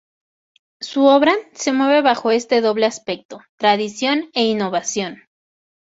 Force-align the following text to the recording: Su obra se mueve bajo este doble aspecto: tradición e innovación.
Su 0.79 1.05
obra 1.05 1.35
se 1.53 1.73
mueve 1.73 2.01
bajo 2.01 2.31
este 2.31 2.59
doble 2.61 2.87
aspecto: 2.87 3.41
tradición 3.55 4.31
e 4.33 4.45
innovación. 4.45 5.27